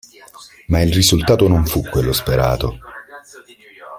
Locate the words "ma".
0.69-0.81